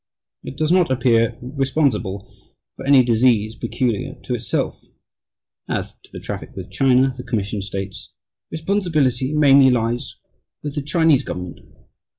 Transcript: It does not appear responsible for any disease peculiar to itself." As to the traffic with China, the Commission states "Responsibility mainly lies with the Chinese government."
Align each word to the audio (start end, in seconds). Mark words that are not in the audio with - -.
It 0.43 0.57
does 0.57 0.71
not 0.71 0.89
appear 0.89 1.37
responsible 1.43 2.27
for 2.75 2.87
any 2.87 3.03
disease 3.03 3.55
peculiar 3.55 4.15
to 4.23 4.33
itself." 4.33 4.81
As 5.69 5.93
to 6.01 6.11
the 6.11 6.19
traffic 6.19 6.55
with 6.55 6.71
China, 6.71 7.13
the 7.17 7.23
Commission 7.23 7.61
states 7.61 8.09
"Responsibility 8.49 9.31
mainly 9.31 9.69
lies 9.69 10.15
with 10.63 10.73
the 10.73 10.81
Chinese 10.81 11.23
government." 11.23 11.59